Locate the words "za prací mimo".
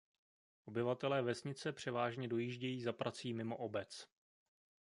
2.81-3.57